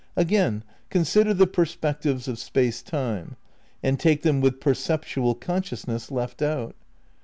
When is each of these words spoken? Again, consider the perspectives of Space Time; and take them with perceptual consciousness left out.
Again, 0.15 0.63
consider 0.89 1.31
the 1.31 1.45
perspectives 1.45 2.27
of 2.27 2.39
Space 2.39 2.81
Time; 2.81 3.35
and 3.83 3.99
take 3.99 4.23
them 4.23 4.41
with 4.41 4.59
perceptual 4.59 5.35
consciousness 5.35 6.09
left 6.09 6.41
out. 6.41 6.75